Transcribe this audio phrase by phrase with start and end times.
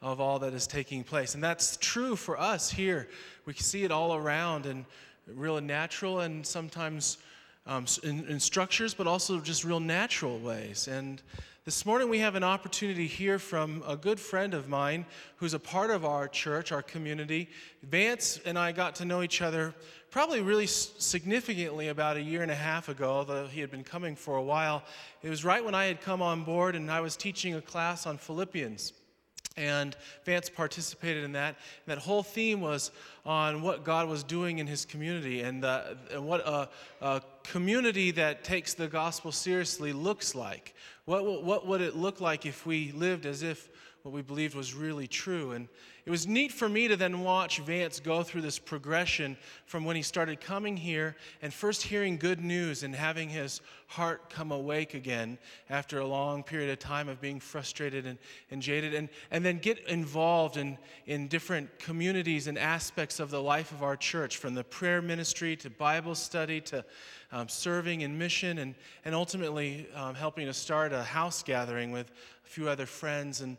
[0.02, 1.34] of all that is taking place.
[1.34, 3.08] And that's true for us here.
[3.46, 4.84] We see it all around and
[5.26, 7.20] real natural and sometimes
[7.66, 10.88] um, in, in structures, but also just real natural ways.
[10.88, 11.22] And
[11.66, 15.06] this morning we have an opportunity hear from a good friend of mine
[15.38, 17.50] who's a part of our church, our community.
[17.84, 19.74] Vance and I got to know each other
[20.12, 24.16] probably really significantly about a year and a half ago, although he had been coming
[24.16, 24.84] for a while.
[25.24, 28.06] It was right when I had come on board and I was teaching a class
[28.06, 28.94] on Philippians.
[29.56, 31.56] And Vance participated in that.
[31.86, 32.92] And that whole theme was
[33.26, 36.70] on what God was doing in his community and, uh, and what a,
[37.02, 40.74] a community that takes the gospel seriously looks like.
[41.06, 43.70] What, what would it look like if we lived as if
[44.04, 45.54] what we believed was really true?
[45.54, 45.70] And
[46.06, 49.96] it was neat for me to then watch Vance go through this progression from when
[49.96, 54.94] he started coming here and first hearing good news and having his heart come awake
[54.94, 55.38] again
[55.70, 58.18] after a long period of time of being frustrated and,
[58.52, 63.42] and jaded, and, and then get involved in, in different communities and aspects of the
[63.42, 66.84] life of our church, from the prayer ministry to Bible study to
[67.32, 72.12] um, serving in mission, and, and ultimately um, helping to start a house gathering with
[72.46, 73.40] a few other friends.
[73.40, 73.58] And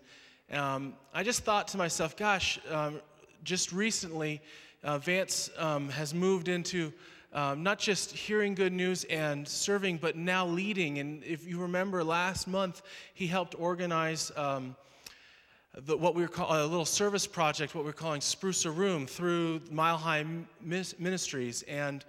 [0.52, 3.00] um, I just thought to myself, gosh, um,
[3.42, 4.40] just recently,
[4.82, 6.92] uh, Vance um, has moved into
[7.32, 10.98] um, not just hearing good news and serving, but now leading.
[10.98, 12.82] And if you remember last month,
[13.14, 14.30] he helped organize.
[14.36, 14.76] Um,
[15.76, 19.06] the, what we were calling a little service project, what we're calling Spruce a Room
[19.06, 20.24] through Mile High
[20.60, 21.62] Ministries.
[21.62, 22.04] And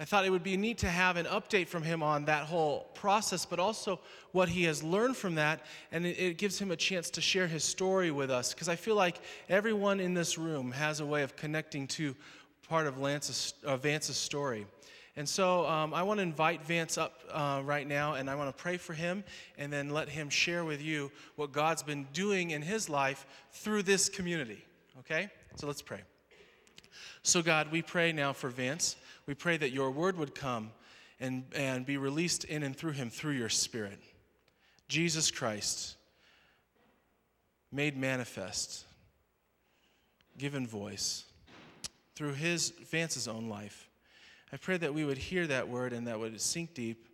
[0.00, 2.88] I thought it would be neat to have an update from him on that whole
[2.94, 3.98] process, but also
[4.30, 5.66] what he has learned from that.
[5.90, 8.54] And it, gives him a chance to share his story with us.
[8.54, 12.14] Because I feel like everyone in this room has a way of connecting to
[12.68, 14.66] part of Lance's, uh, Vance's story.
[15.16, 18.56] And so um, I want to invite Vance up uh, right now, and I want
[18.56, 19.24] to pray for him
[19.56, 23.82] and then let him share with you what God's been doing in his life through
[23.82, 24.64] this community.
[25.00, 25.28] Okay?
[25.56, 26.02] So let's pray.
[27.24, 28.94] So, God, we pray now for Vance.
[29.28, 30.70] We pray that your word would come
[31.20, 34.00] and, and be released in and through him through your spirit.
[34.88, 35.96] Jesus Christ,
[37.70, 38.86] made manifest,
[40.38, 41.24] given voice
[42.16, 43.90] through his Vance's own life.
[44.50, 47.06] I pray that we would hear that word and that would sink deep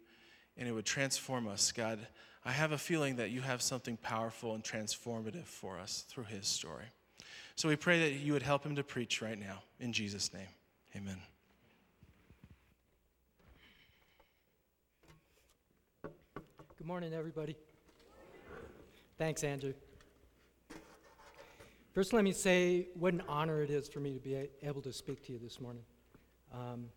[0.57, 1.73] and it would transform us.
[1.73, 1.99] God,
[2.45, 6.47] I have a feeling that you have something powerful and transformative for us through his
[6.47, 6.87] story.
[7.57, 9.65] So we pray that you would help him to preach right now.
[9.81, 10.47] In Jesus' name,
[10.95, 11.17] amen.
[16.85, 17.57] Good morning, everybody.
[19.17, 19.73] Thanks, Andrew.
[21.95, 24.93] First, let me say what an honor it is for me to be able to
[24.93, 25.83] speak to you this morning.
[26.53, 26.91] Um,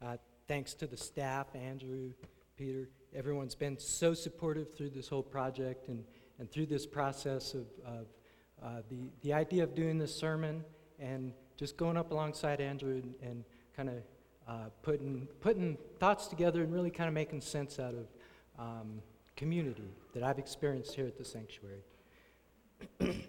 [0.00, 2.12] uh, thanks to the staff, Andrew,
[2.56, 6.04] Peter, everyone's been so supportive through this whole project and,
[6.38, 8.06] and through this process of, of
[8.62, 10.62] uh, the, the idea of doing this sermon
[11.00, 13.44] and just going up alongside Andrew and, and
[13.76, 13.96] kind of
[14.46, 18.06] uh, putting, putting thoughts together and really kind of making sense out of
[18.58, 19.02] um,
[19.36, 21.82] community that I've experienced here at the sanctuary.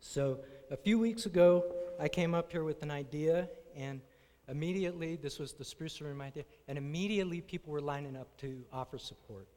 [0.00, 0.38] so,
[0.70, 1.64] a few weeks ago,
[2.00, 4.00] I came up here with an idea, and
[4.48, 8.98] immediately, this was the Spruce Room idea, and immediately people were lining up to offer
[8.98, 9.48] support.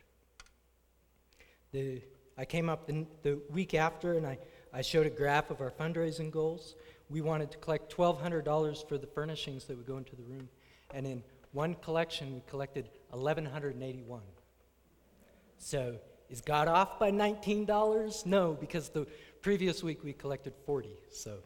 [1.72, 2.02] The,
[2.38, 4.38] I came up the, the week after, and I,
[4.74, 6.76] I showed a graph of our fundraising goals.
[7.10, 10.50] We wanted to collect $1,200 for the furnishings that would go into the room,
[10.94, 14.22] and in one collection, we collected 1,181.
[15.64, 15.98] So,
[16.28, 18.26] is God off by $19?
[18.26, 19.06] No, because the
[19.44, 20.90] previous week we collected 40.
[21.12, 21.38] So,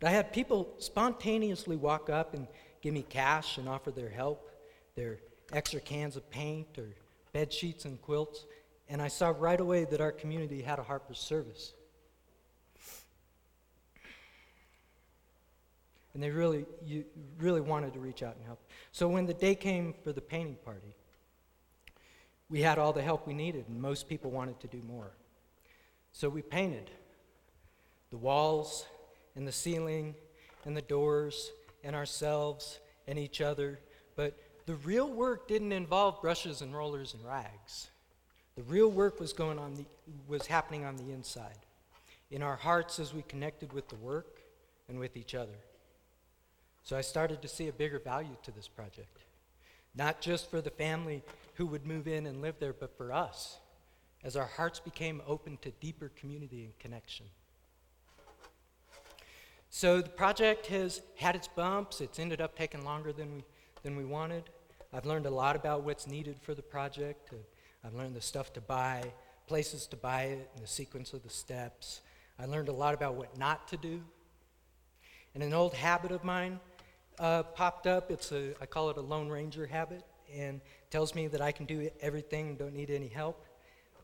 [0.00, 2.48] but I had people spontaneously walk up and
[2.80, 4.50] give me cash and offer their help,
[4.96, 5.18] their
[5.52, 6.88] extra cans of paint or
[7.34, 8.46] bed sheets and quilts,
[8.88, 11.74] and I saw right away that our community had a heart for service.
[16.14, 17.04] And they really, you
[17.38, 18.60] really wanted to reach out and help.
[18.92, 20.94] So when the day came for the painting party,
[22.50, 25.12] we had all the help we needed, and most people wanted to do more.
[26.12, 26.90] So we painted
[28.10, 28.84] the walls
[29.34, 30.14] and the ceiling
[30.66, 31.50] and the doors
[31.82, 32.78] and ourselves
[33.08, 33.80] and each other.
[34.14, 37.88] But the real work didn't involve brushes and rollers and rags.
[38.54, 39.86] The real work was going on the,
[40.28, 41.58] was happening on the inside,
[42.30, 44.42] in our hearts as we connected with the work
[44.88, 45.56] and with each other.
[46.84, 49.18] So I started to see a bigger value to this project,
[49.94, 51.22] not just for the family
[51.54, 53.58] who would move in and live there, but for us,
[54.24, 57.26] as our hearts became open to deeper community and connection.
[59.70, 62.00] So the project has had its bumps.
[62.00, 63.44] It's ended up taking longer than we,
[63.82, 64.44] than we wanted.
[64.92, 67.30] I've learned a lot about what's needed for the project.
[67.82, 69.02] I've learned the stuff to buy,
[69.46, 72.02] places to buy it, and the sequence of the steps.
[72.38, 74.02] I learned a lot about what not to do.
[75.34, 76.60] And an old habit of mine
[77.18, 78.10] uh, popped up.
[78.10, 80.02] It's a, I call it a Lone Ranger habit,
[80.34, 80.60] and
[80.90, 83.46] tells me that I can do everything, don't need any help.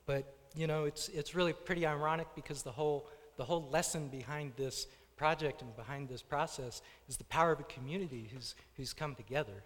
[0.07, 4.53] But you know, it's it's really pretty ironic because the whole the whole lesson behind
[4.57, 4.89] this
[5.19, 9.65] project and behind this process is the power of a community who's, who's come together.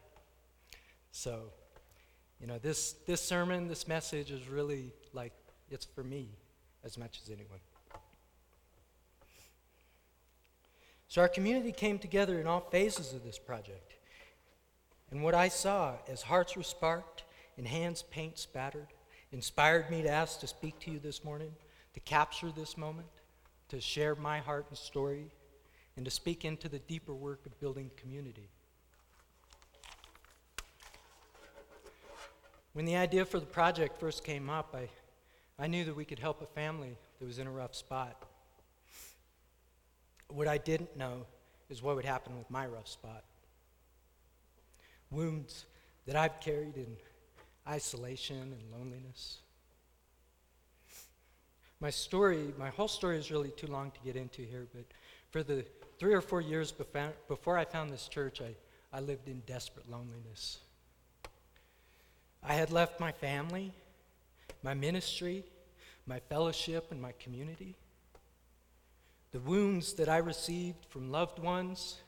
[1.12, 1.52] So,
[2.40, 5.32] you know, this, this sermon, this message is really like,
[5.70, 6.30] it's for me
[6.82, 7.60] as much as anyone.
[11.12, 13.96] So, our community came together in all phases of this project.
[15.10, 17.24] And what I saw as hearts were sparked
[17.58, 18.86] and hands paint spattered
[19.30, 21.52] inspired me to ask to speak to you this morning,
[21.92, 23.08] to capture this moment,
[23.68, 25.26] to share my heart and story
[25.98, 28.48] and to speak into the deeper work of building community.
[32.72, 34.88] When the idea for the project first came up, I,
[35.62, 38.31] I knew that we could help a family that was in a rough spot.
[40.32, 41.26] What I didn't know
[41.68, 43.24] is what would happen with my rough spot.
[45.10, 45.66] Wounds
[46.06, 46.96] that I've carried in
[47.68, 49.38] isolation and loneliness.
[51.80, 54.84] My story, my whole story is really too long to get into here, but
[55.30, 55.64] for the
[55.98, 58.54] three or four years before I found this church, I,
[58.96, 60.58] I lived in desperate loneliness.
[62.42, 63.72] I had left my family,
[64.62, 65.44] my ministry,
[66.06, 67.76] my fellowship, and my community.
[69.32, 72.00] The wounds that I received from loved ones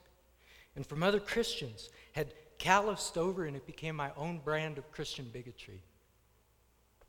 [0.76, 5.30] and from other Christians had calloused over, and it became my own brand of Christian
[5.32, 5.80] bigotry.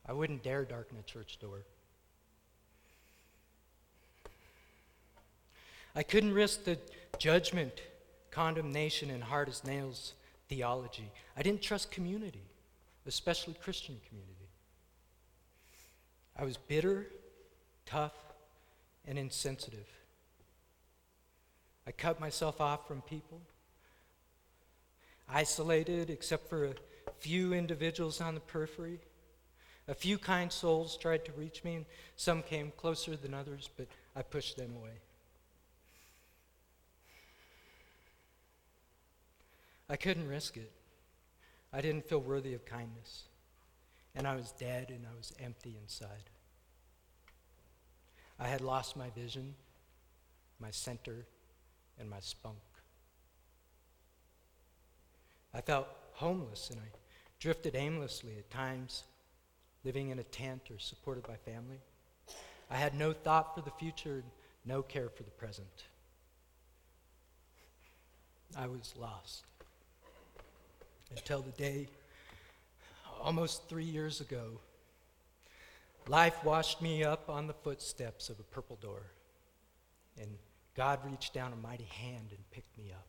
[0.05, 1.63] I wouldn't dare darken a church door.
[5.95, 6.77] I couldn't risk the
[7.17, 7.81] judgment,
[8.31, 10.13] condemnation, and hard as nails
[10.49, 11.11] theology.
[11.37, 12.43] I didn't trust community,
[13.05, 14.49] especially Christian community.
[16.37, 17.07] I was bitter,
[17.85, 18.13] tough,
[19.05, 19.87] and insensitive.
[21.87, 23.41] I cut myself off from people,
[25.29, 26.73] isolated except for a
[27.19, 28.99] few individuals on the periphery.
[29.87, 31.85] A few kind souls tried to reach me, and
[32.15, 34.99] some came closer than others, but I pushed them away.
[39.87, 40.71] I couldn't risk it.
[41.71, 43.23] I didn't feel worthy of kindness.
[44.15, 46.29] And I was dead and I was empty inside.
[48.39, 49.53] I had lost my vision,
[50.59, 51.25] my center,
[51.99, 52.57] and my spunk.
[55.53, 56.89] I felt homeless and I
[57.39, 59.03] drifted aimlessly at times,
[59.83, 61.79] living in a tent or supported by family.
[62.69, 64.23] I had no thought for the future,
[64.65, 65.85] no care for the present.
[68.57, 69.43] I was lost
[71.11, 71.87] until the day
[73.21, 74.59] almost three years ago,
[76.07, 79.01] life washed me up on the footsteps of a purple door,
[80.21, 80.29] and
[80.75, 83.07] God reached down a mighty hand and picked me up.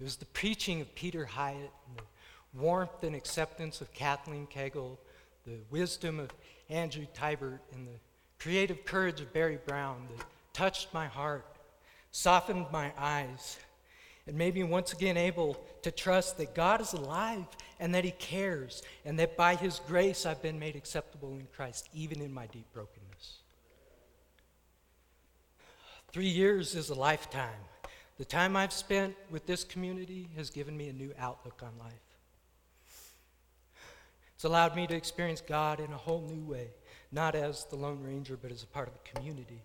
[0.00, 4.98] It was the preaching of Peter Hyatt and the warmth and acceptance of Kathleen Kegel,
[5.44, 6.30] the wisdom of
[6.70, 7.98] Andrew Tybert, and the
[8.38, 11.44] creative courage of Barry Brown that touched my heart,
[12.12, 13.58] softened my eyes,
[14.26, 17.46] and made me once again able to trust that God is alive
[17.80, 21.88] and that He cares, and that by His grace I've been made acceptable in Christ,
[21.92, 23.07] even in my deep brokenness.
[26.10, 27.60] Three years is a lifetime.
[28.16, 31.92] The time I've spent with this community has given me a new outlook on life.
[34.34, 36.68] It's allowed me to experience God in a whole new way,
[37.12, 39.62] not as the Lone Ranger, but as a part of a community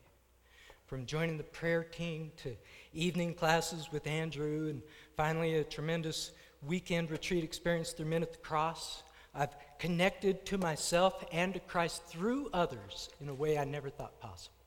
[0.94, 2.56] from joining the prayer team to
[2.94, 4.82] evening classes with Andrew, and
[5.16, 6.32] finally a tremendous
[6.62, 9.04] weekend retreat experience through Men at the Cross.
[9.34, 14.20] I've connected to myself and to Christ through others in a way I never thought
[14.20, 14.63] possible.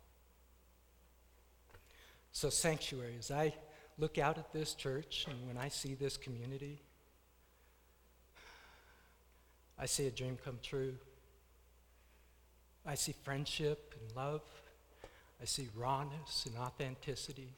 [2.36, 3.54] So, sanctuary, as I
[3.96, 6.82] look out at this church and when I see this community,
[9.78, 10.96] I see a dream come true.
[12.84, 14.42] I see friendship and love.
[15.40, 17.54] I see rawness and authenticity.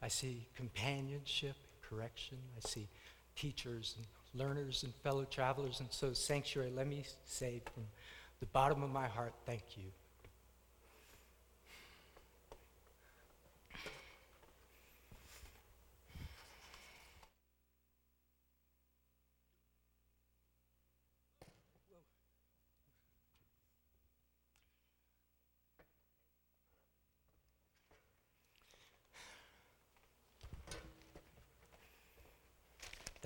[0.00, 2.38] I see companionship and correction.
[2.56, 2.86] I see
[3.34, 5.80] teachers and learners and fellow travelers.
[5.80, 7.82] And so, Sanctuary, let me say from
[8.38, 9.90] the bottom of my heart, thank you.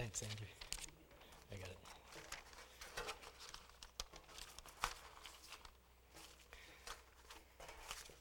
[0.00, 0.46] Thanks, Andrew.
[1.52, 1.76] I got it.
[8.06, 8.12] So,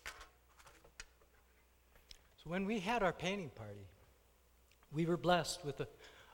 [2.49, 3.85] when we had our painting party,
[4.91, 5.87] we were blessed with a,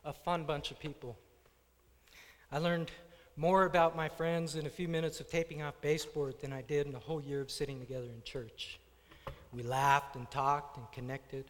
[0.05, 1.17] a fun bunch of people.
[2.53, 2.89] I learned
[3.35, 6.87] more about my friends in a few minutes of taping off baseboard than I did
[6.87, 8.79] in a whole year of sitting together in church.
[9.51, 11.43] We laughed and talked and connected.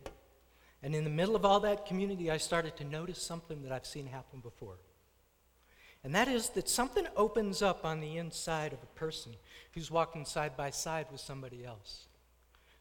[0.81, 3.86] And in the middle of all that community, I started to notice something that I've
[3.86, 4.77] seen happen before.
[6.03, 9.34] And that is that something opens up on the inside of a person
[9.74, 12.07] who's walking side by side with somebody else.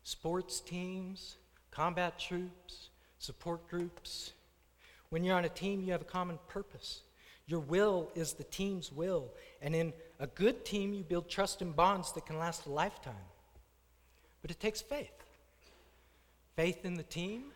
[0.02, 1.36] Sports teams,
[1.74, 4.32] combat troops, support groups.
[5.10, 7.00] When you're on a team, you have a common purpose.
[7.46, 9.28] Your will is the team's will.
[9.60, 13.14] And in a good team, you build trust and bonds that can last a lifetime.
[14.40, 15.10] But it takes faith
[16.56, 17.46] faith in the team,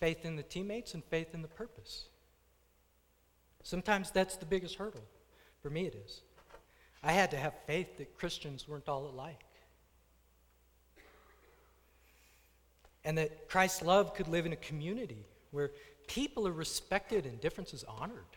[0.00, 2.06] faith in the teammates, and faith in the purpose.
[3.62, 5.04] Sometimes that's the biggest hurdle.
[5.62, 6.22] For me, it is.
[7.04, 9.44] I had to have faith that Christians weren't all alike.
[13.04, 15.72] And that Christ's love could live in a community where
[16.06, 18.36] people are respected and differences honored.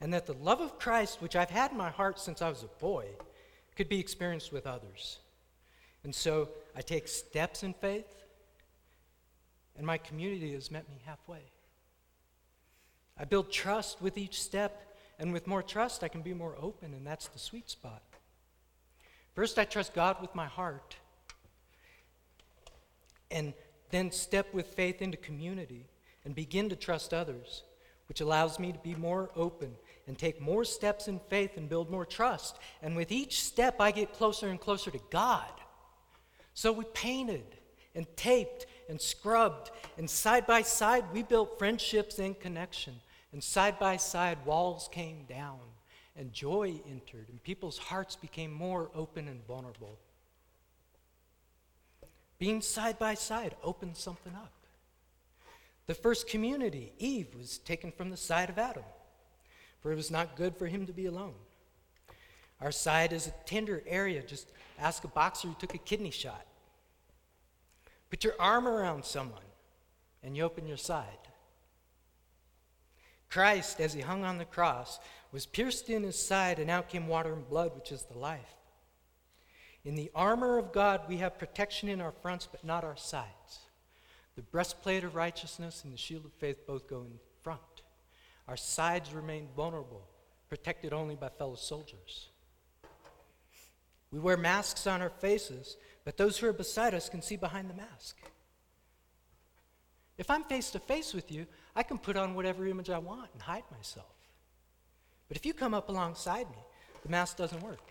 [0.00, 2.62] And that the love of Christ, which I've had in my heart since I was
[2.62, 3.06] a boy,
[3.76, 5.18] could be experienced with others.
[6.04, 8.24] And so I take steps in faith,
[9.76, 11.42] and my community has met me halfway.
[13.18, 16.94] I build trust with each step, and with more trust, I can be more open,
[16.94, 18.02] and that's the sweet spot.
[19.34, 20.96] First, I trust God with my heart,
[23.30, 23.54] and
[23.90, 25.86] then step with faith into community
[26.24, 27.64] and begin to trust others,
[28.08, 29.74] which allows me to be more open
[30.06, 32.58] and take more steps in faith and build more trust.
[32.82, 35.52] And with each step, I get closer and closer to God.
[36.54, 37.44] So we painted
[37.94, 42.94] and taped and scrubbed, and side by side, we built friendships and connection.
[43.32, 45.60] And side by side, walls came down,
[46.16, 49.98] and joy entered, and people's hearts became more open and vulnerable.
[52.40, 54.52] Being side by side opens something up.
[55.86, 58.82] The first community, Eve, was taken from the side of Adam,
[59.80, 61.34] for it was not good for him to be alone.
[62.60, 64.22] Our side is a tender area.
[64.22, 66.46] Just ask a boxer who took a kidney shot.
[68.08, 69.40] Put your arm around someone
[70.22, 71.04] and you open your side.
[73.28, 74.98] Christ, as he hung on the cross,
[75.30, 78.59] was pierced in his side, and out came water and blood, which is the life.
[79.84, 83.60] In the armor of God, we have protection in our fronts, but not our sides.
[84.36, 87.60] The breastplate of righteousness and the shield of faith both go in front.
[88.46, 90.02] Our sides remain vulnerable,
[90.48, 92.28] protected only by fellow soldiers.
[94.10, 97.70] We wear masks on our faces, but those who are beside us can see behind
[97.70, 98.16] the mask.
[100.18, 103.30] If I'm face to face with you, I can put on whatever image I want
[103.32, 104.12] and hide myself.
[105.28, 106.58] But if you come up alongside me,
[107.02, 107.88] the mask doesn't work.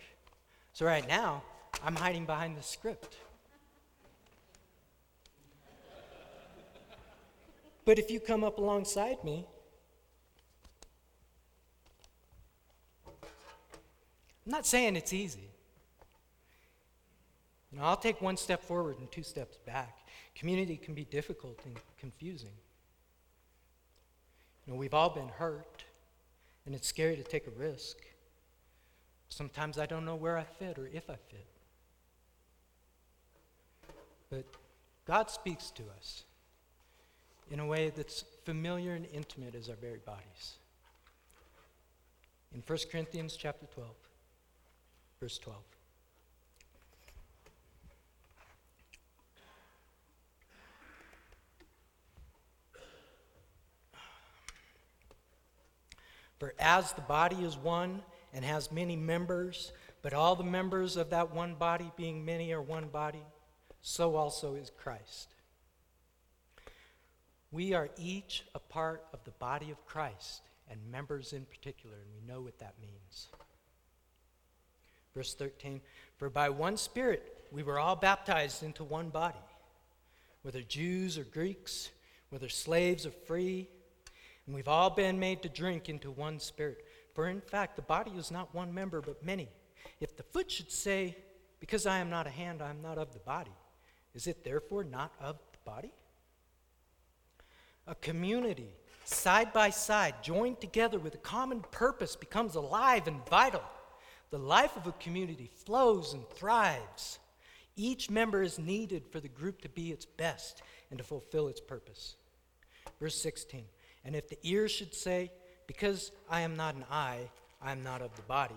[0.72, 1.42] So right now,
[1.82, 3.16] I'm hiding behind the script.
[7.84, 9.46] But if you come up alongside me,
[14.46, 15.48] I'm not saying it's easy.
[17.72, 19.98] You know, I'll take one step forward and two steps back.
[20.34, 22.52] Community can be difficult and confusing.
[24.66, 25.84] You know, we've all been hurt,
[26.66, 27.96] and it's scary to take a risk.
[29.28, 31.46] Sometimes I don't know where I fit or if I fit.
[34.30, 34.44] But
[35.06, 36.24] God speaks to us
[37.50, 40.56] in a way that's familiar and intimate as our very bodies.
[42.54, 43.90] In 1 Corinthians chapter 12,
[45.20, 45.58] verse 12.
[56.38, 59.72] For as the body is one and has many members,
[60.02, 63.22] but all the members of that one body, being many, are one body,
[63.82, 65.34] so also is Christ.
[67.52, 72.14] We are each a part of the body of Christ, and members in particular, and
[72.14, 73.28] we know what that means.
[75.14, 75.80] Verse 13
[76.16, 79.40] For by one Spirit we were all baptized into one body,
[80.42, 81.90] whether Jews or Greeks,
[82.30, 83.68] whether slaves or free,
[84.46, 86.84] and we've all been made to drink into one Spirit.
[87.14, 89.48] For in fact, the body is not one member, but many.
[90.00, 91.16] If the foot should say,
[91.58, 93.50] Because I am not a hand, I am not of the body,
[94.14, 95.92] is it therefore not of the body?
[97.86, 98.72] A community,
[99.04, 103.62] side by side, joined together with a common purpose, becomes alive and vital.
[104.30, 107.18] The life of a community flows and thrives.
[107.76, 111.60] Each member is needed for the group to be its best and to fulfill its
[111.60, 112.16] purpose.
[113.00, 113.64] Verse 16
[114.04, 115.32] And if the ear should say,
[115.66, 117.30] Because I am not an eye,
[117.62, 118.54] I am not of the body,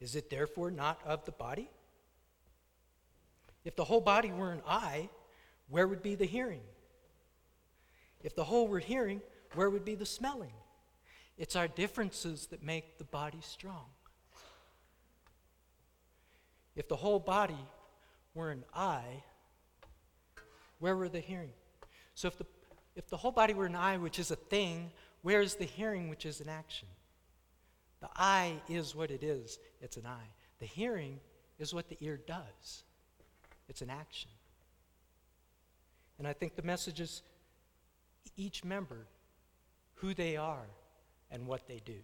[0.00, 1.68] is it therefore not of the body?
[3.64, 5.08] If the whole body were an eye,
[5.68, 6.62] where would be the hearing?
[8.22, 9.20] If the whole were hearing,
[9.54, 10.52] where would be the smelling?
[11.38, 13.86] It's our differences that make the body strong.
[16.76, 17.58] If the whole body
[18.34, 19.22] were an eye,
[20.78, 21.52] where were the hearing?
[22.14, 22.46] So if the,
[22.96, 24.90] if the whole body were an eye, which is a thing,
[25.22, 26.88] where is the hearing, which is an action?
[28.00, 30.28] The eye is what it is, it's an eye.
[30.58, 31.20] The hearing
[31.58, 32.84] is what the ear does,
[33.70, 34.30] it's an action.
[36.18, 37.22] And I think the message is
[38.36, 39.06] each member,
[39.94, 40.66] who they are,
[41.30, 42.00] and what they do.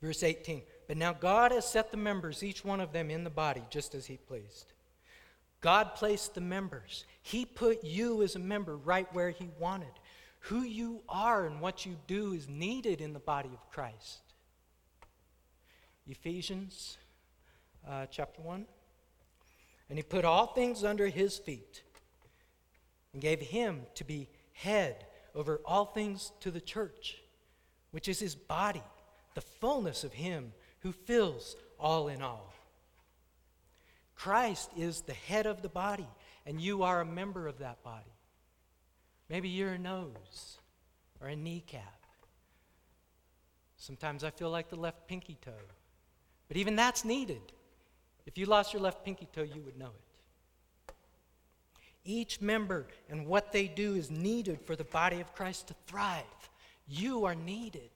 [0.00, 3.30] Verse 18 But now God has set the members, each one of them, in the
[3.30, 4.72] body, just as He pleased.
[5.60, 7.04] God placed the members.
[7.22, 9.92] He put you as a member right where He wanted.
[10.40, 14.23] Who you are and what you do is needed in the body of Christ.
[16.08, 16.98] Ephesians
[17.88, 18.66] uh, chapter 1.
[19.88, 21.82] And He put all things under His feet
[23.12, 27.18] and gave Him to be head over all things to the church,
[27.90, 28.82] which is His body
[29.34, 32.52] the fullness of Him who fills all in all.
[34.14, 36.08] Christ is the head of the body,
[36.46, 38.14] and you are a member of that body.
[39.28, 40.58] Maybe you're a nose
[41.20, 41.98] or a kneecap.
[43.76, 45.52] Sometimes I feel like the left pinky toe.
[46.48, 47.40] But even that's needed.
[48.26, 50.94] If you lost your left pinky toe, you would know it.
[52.04, 56.22] Each member and what they do is needed for the body of Christ to thrive.
[56.86, 57.90] You are needed.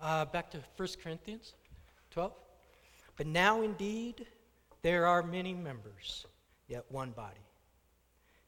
[0.00, 1.54] Uh, back to 1 Corinthians
[2.10, 2.32] 12.
[3.16, 4.26] But now indeed
[4.82, 6.26] there are many members,
[6.68, 7.40] yet one body.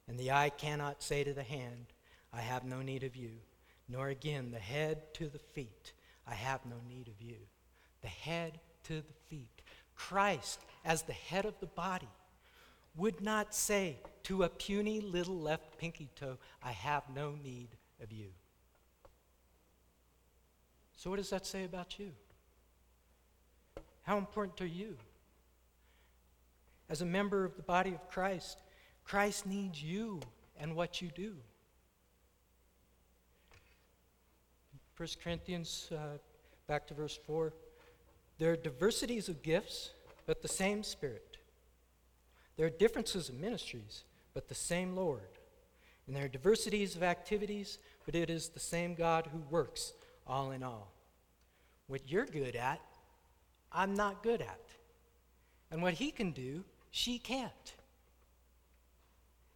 [0.08, 1.86] And the eye cannot say to the hand,
[2.32, 3.32] I have no need of you,
[3.88, 5.92] nor again the head to the feet,
[6.26, 7.36] I have no need of you.
[8.02, 9.62] The head to the feet.
[9.94, 12.08] Christ, as the head of the body,
[12.96, 17.68] would not say to a puny little left pinky toe, I have no need
[18.02, 18.28] of you.
[20.96, 22.10] So, what does that say about you?
[24.02, 24.96] How important are you?
[26.88, 28.58] As a member of the body of Christ,
[29.04, 30.20] Christ needs you
[30.58, 31.36] and what you do.
[34.98, 36.18] 1 Corinthians, uh,
[36.66, 37.52] back to verse 4.
[38.38, 39.90] There are diversities of gifts,
[40.26, 41.36] but the same Spirit.
[42.56, 44.02] There are differences of ministries,
[44.34, 45.38] but the same Lord.
[46.08, 49.92] And there are diversities of activities, but it is the same God who works
[50.26, 50.92] all in all.
[51.86, 52.80] What you're good at,
[53.70, 54.64] I'm not good at.
[55.70, 57.74] And what he can do, she can't.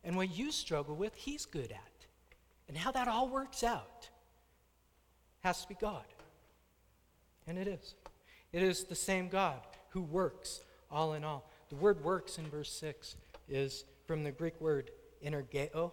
[0.05, 2.07] And what you struggle with, he's good at.
[2.69, 4.09] And how that all works out
[5.43, 6.05] has to be God.
[7.47, 7.95] And it is.
[8.53, 11.49] It is the same God who works all in all.
[11.69, 13.17] The word works in verse 6
[13.49, 14.91] is from the Greek word
[15.25, 15.91] energeo,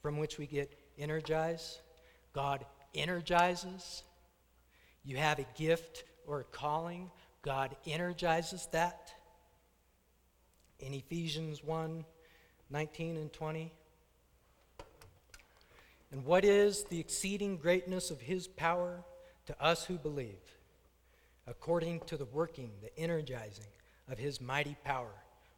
[0.00, 1.80] from which we get energize.
[2.32, 2.64] God
[2.94, 4.02] energizes.
[5.04, 7.10] You have a gift or a calling,
[7.42, 9.12] God energizes that.
[10.78, 12.04] In Ephesians 1
[12.68, 13.72] 19 and 20.
[16.12, 19.02] And what is the exceeding greatness of his power
[19.46, 20.40] to us who believe?
[21.46, 23.66] According to the working, the energizing
[24.10, 25.14] of his mighty power,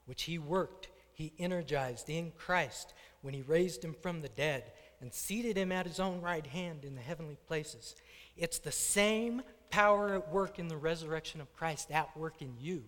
[0.06, 5.12] which he worked, he energized in Christ when he raised him from the dead and
[5.12, 7.94] seated him at his own right hand in the heavenly places.
[8.36, 12.84] It's the same power at work in the resurrection of Christ at work in you.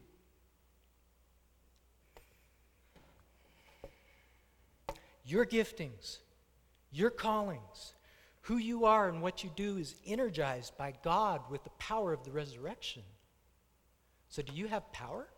[5.24, 6.18] Your giftings,
[6.90, 7.94] your callings,
[8.42, 12.24] who you are and what you do is energized by God with the power of
[12.24, 13.02] the resurrection.
[14.28, 15.28] So, do you have power?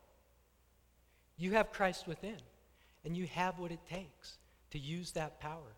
[1.37, 2.38] You have Christ within.
[3.05, 4.38] And you have what it takes
[4.71, 5.75] to use that power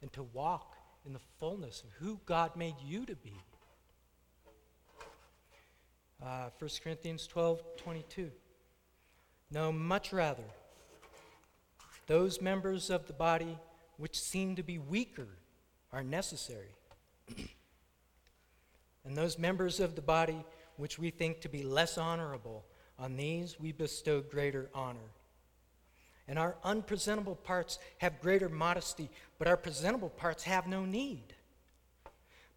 [0.00, 3.34] and to walk in the fullness of who God made you to be.
[6.24, 8.30] Uh, 1 Corinthians 12 22.
[9.50, 10.44] No, much rather,
[12.06, 13.58] those members of the body
[13.96, 15.28] which seem to be weaker
[15.92, 16.74] are necessary.
[19.04, 20.44] and those members of the body
[20.76, 22.64] which we think to be less honorable,
[22.98, 24.98] on these we bestow greater honor.
[26.28, 31.34] And our unpresentable parts have greater modesty, but our presentable parts have no need.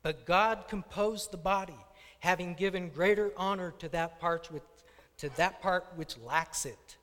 [0.02, 1.78] But God composed the body,
[2.20, 4.64] having given greater honor to that part which,
[5.18, 6.98] to that part which lacks it.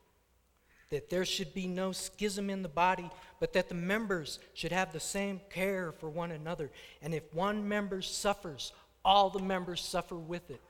[0.93, 4.93] That there should be no schism in the body, but that the members should have
[4.93, 6.71] the same care for one another.
[7.01, 10.61] And if one member suffers, all the members suffer with it.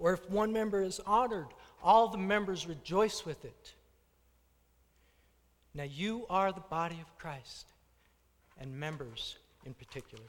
[0.00, 1.46] Or if one member is honored,
[1.82, 3.74] all the members rejoice with it.
[5.72, 7.66] Now, you are the body of Christ,
[8.60, 10.24] and members in particular.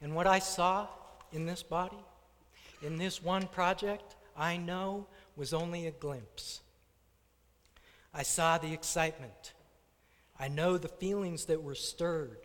[0.00, 0.86] And what I saw
[1.32, 1.98] in this body,
[2.82, 6.60] in this one project, I know was only a glimpse.
[8.12, 9.52] I saw the excitement.
[10.38, 12.38] I know the feelings that were stirred.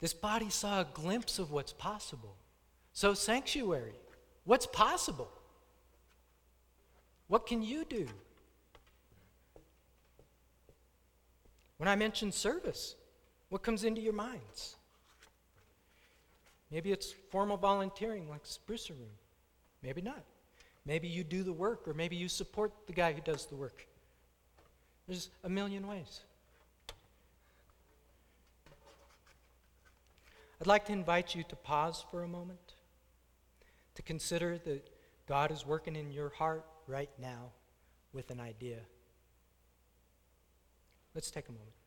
[0.00, 2.36] This body saw a glimpse of what's possible.
[2.92, 3.94] So, sanctuary,
[4.44, 5.30] what's possible?
[7.28, 8.08] What can you do?
[11.76, 12.94] When I mention service,
[13.48, 14.76] what comes into your minds?
[16.70, 19.10] Maybe it's formal volunteering like Spruce a Room.
[19.82, 20.22] Maybe not.
[20.86, 23.86] Maybe you do the work, or maybe you support the guy who does the work.
[25.06, 26.20] There's a million ways.
[30.60, 32.74] I'd like to invite you to pause for a moment,
[33.94, 34.88] to consider that
[35.26, 37.50] God is working in your heart right now
[38.12, 38.78] with an idea.
[41.14, 41.79] Let's take a moment.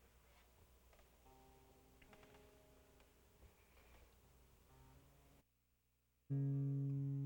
[6.34, 7.23] Música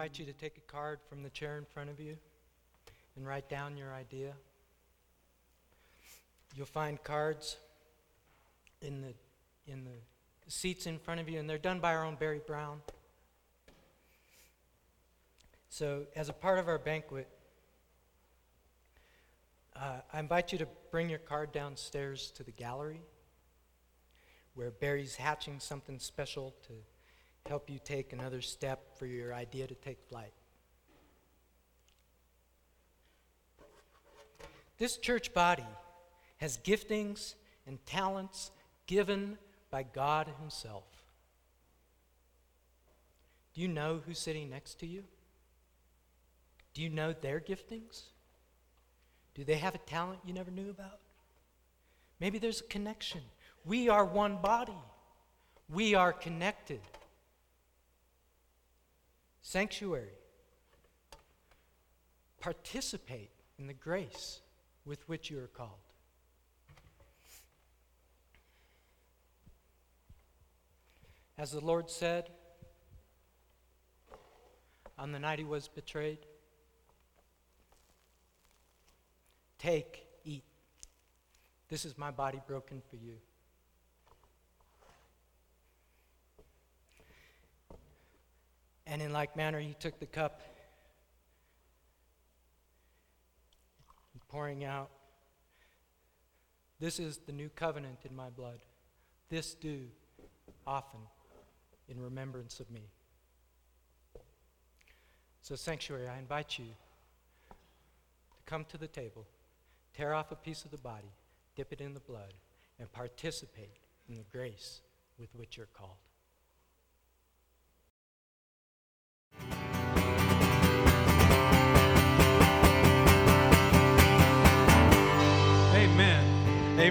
[0.00, 2.16] invite you to take a card from the chair in front of you
[3.16, 4.32] and write down your idea.
[6.56, 7.58] You'll find cards
[8.80, 9.12] in the,
[9.70, 12.80] in the seats in front of you, and they're done by our own Barry Brown.
[15.68, 17.28] So, as a part of our banquet,
[19.76, 23.02] uh, I invite you to bring your card downstairs to the gallery
[24.54, 26.72] where Barry's hatching something special to
[27.50, 30.32] help you take another step for your idea to take flight.
[34.78, 35.66] This church body
[36.36, 37.34] has giftings
[37.66, 38.52] and talents
[38.86, 39.36] given
[39.68, 40.84] by God Himself.
[43.52, 45.02] Do you know who's sitting next to you?
[46.72, 48.02] Do you know their giftings?
[49.34, 51.00] Do they have a talent you never knew about?
[52.20, 53.22] Maybe there's a connection.
[53.64, 54.78] We are one body,
[55.68, 56.78] we are connected.
[59.42, 60.18] Sanctuary.
[62.40, 64.40] Participate in the grace
[64.84, 65.70] with which you are called.
[71.36, 72.28] As the Lord said
[74.98, 76.18] on the night he was betrayed,
[79.58, 80.44] Take, eat.
[81.68, 83.16] This is my body broken for you.
[88.90, 90.42] And in like manner, he took the cup,
[94.28, 94.90] pouring out,
[96.80, 98.58] This is the new covenant in my blood.
[99.28, 99.82] This do
[100.66, 100.98] often
[101.88, 102.82] in remembrance of me.
[105.42, 109.24] So, sanctuary, I invite you to come to the table,
[109.94, 111.12] tear off a piece of the body,
[111.54, 112.34] dip it in the blood,
[112.80, 113.76] and participate
[114.08, 114.80] in the grace
[115.16, 116.09] with which you're called.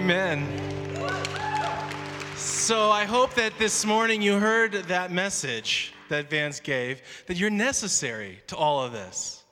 [0.00, 0.46] Amen.
[2.34, 7.50] So I hope that this morning you heard that message that Vance gave, that you're
[7.50, 9.44] necessary to all of this.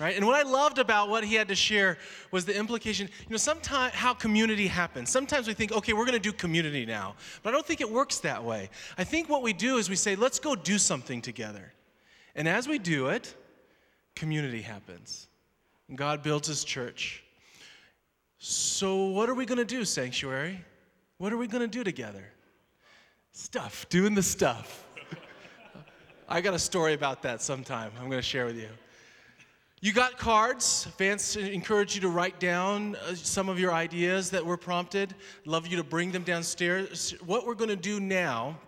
[0.00, 0.16] Right?
[0.16, 1.96] And what I loved about what he had to share
[2.32, 5.10] was the implication, you know, sometimes how community happens.
[5.10, 7.14] Sometimes we think, okay, we're going to do community now.
[7.44, 8.70] But I don't think it works that way.
[8.98, 11.72] I think what we do is we say, let's go do something together.
[12.34, 13.32] And as we do it,
[14.16, 15.28] community happens.
[15.88, 17.23] And God builds his church.
[18.38, 20.60] So, what are we going to do, Sanctuary?
[21.18, 22.24] What are we going to do together?
[23.32, 24.86] Stuff, doing the stuff.
[26.28, 28.68] I got a story about that sometime I'm going to share with you.
[29.80, 30.88] You got cards.
[30.96, 35.14] Vance encouraged you to write down uh, some of your ideas that were prompted.
[35.44, 37.14] Love you to bring them downstairs.
[37.26, 38.58] What we're going to do now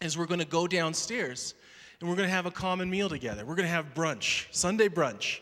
[0.00, 1.54] is we're going to go downstairs
[1.98, 3.44] and we're going to have a common meal together.
[3.44, 5.40] We're going to have brunch, Sunday brunch.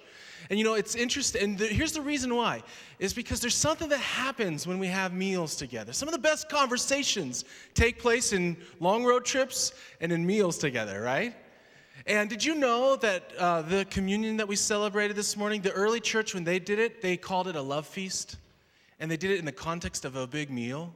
[0.51, 1.43] And you know, it's interesting.
[1.43, 2.65] And the, here's the reason why
[2.99, 5.93] is because there's something that happens when we have meals together.
[5.93, 11.01] Some of the best conversations take place in long road trips and in meals together,
[11.01, 11.35] right?
[12.07, 16.01] And did you know that uh, the communion that we celebrated this morning, the early
[16.01, 18.37] church, when they did it, they called it a love feast?
[18.99, 20.93] And they did it in the context of a big meal.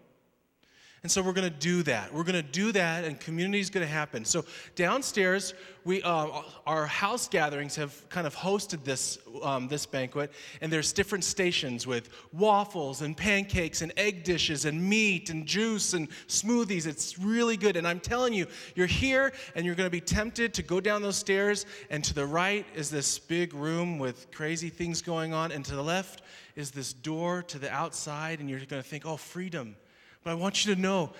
[1.04, 2.14] And so we're going to do that.
[2.14, 4.24] We're going to do that, and community is going to happen.
[4.24, 5.52] So downstairs,
[5.84, 10.94] we uh, our house gatherings have kind of hosted this um, this banquet, and there's
[10.94, 16.86] different stations with waffles and pancakes and egg dishes and meat and juice and smoothies.
[16.86, 20.54] It's really good, and I'm telling you, you're here, and you're going to be tempted
[20.54, 21.66] to go down those stairs.
[21.90, 25.74] And to the right is this big room with crazy things going on, and to
[25.74, 26.22] the left
[26.56, 29.76] is this door to the outside, and you're going to think, oh, freedom
[30.24, 31.10] but I want you to know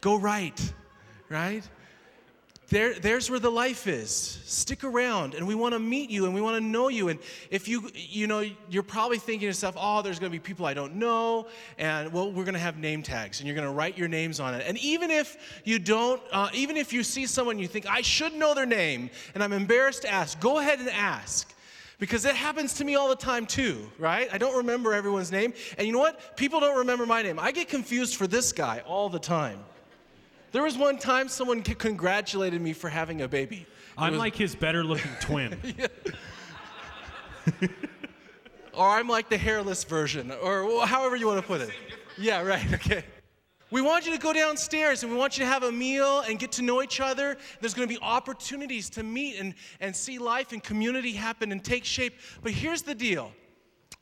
[0.00, 0.72] go right,
[1.28, 1.62] right?
[2.68, 4.10] There, there's where the life is.
[4.46, 7.08] Stick around, and we want to meet you, and we want to know you.
[7.08, 7.18] And
[7.50, 10.64] if you, you know, you're probably thinking to yourself, "Oh, there's going to be people
[10.64, 13.74] I don't know," and well, we're going to have name tags, and you're going to
[13.74, 14.64] write your names on it.
[14.66, 18.34] And even if you don't, uh, even if you see someone you think I should
[18.34, 21.54] know their name, and I'm embarrassed to ask, go ahead and ask
[22.02, 24.28] because it happens to me all the time too, right?
[24.32, 25.54] I don't remember everyone's name.
[25.78, 26.36] And you know what?
[26.36, 27.38] People don't remember my name.
[27.38, 29.60] I get confused for this guy all the time.
[30.50, 33.66] There was one time someone congratulated me for having a baby.
[33.96, 35.56] I'm was, like his better looking twin.
[38.74, 41.70] or I'm like the hairless version, or however you want to put it.
[42.18, 43.04] Yeah, right, okay.
[43.72, 46.38] We want you to go downstairs and we want you to have a meal and
[46.38, 47.38] get to know each other.
[47.58, 51.64] There's going to be opportunities to meet and, and see life and community happen and
[51.64, 52.12] take shape.
[52.42, 53.32] But here's the deal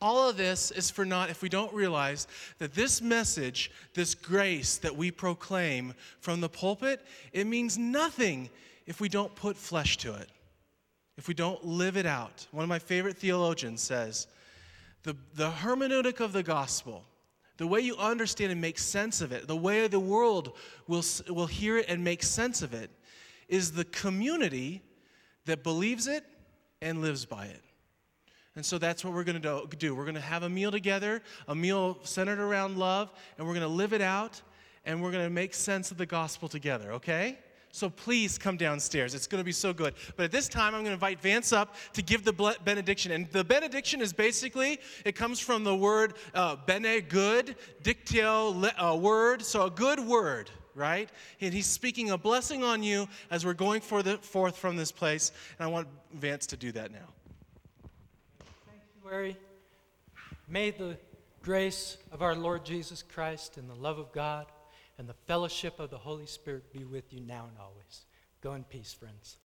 [0.01, 4.75] all of this is for naught if we don't realize that this message, this grace
[4.79, 8.49] that we proclaim from the pulpit, it means nothing
[8.87, 10.27] if we don't put flesh to it,
[11.17, 12.45] if we don't live it out.
[12.51, 14.27] One of my favorite theologians says
[15.03, 17.05] the, the hermeneutic of the gospel
[17.61, 21.45] the way you understand and make sense of it, the way the world will, will
[21.45, 22.89] hear it and make sense of it,
[23.47, 24.81] is the community
[25.45, 26.23] that believes it
[26.81, 27.61] and lives by it.
[28.55, 29.95] And so that's what we're going to do.
[29.95, 33.67] We're going to have a meal together, a meal centered around love, and we're going
[33.67, 34.41] to live it out,
[34.83, 37.37] and we're going to make sense of the gospel together, okay?
[37.71, 39.15] So please come downstairs.
[39.15, 39.93] It's going to be so good.
[40.15, 43.11] But at this time, I'm going to invite Vance up to give the benediction.
[43.11, 48.95] And the benediction is basically, it comes from the word uh, bene, good, dictio, uh,
[48.95, 49.41] word.
[49.41, 51.09] So a good word, right?
[51.39, 54.91] And he's speaking a blessing on you as we're going for the, forth from this
[54.91, 55.31] place.
[55.57, 57.07] And I want Vance to do that now.
[59.01, 59.37] Sanctuary,
[60.47, 60.97] may the
[61.41, 64.47] grace of our Lord Jesus Christ and the love of God
[65.01, 68.05] and the fellowship of the Holy Spirit be with you now and always.
[68.39, 69.37] Go in peace, friends.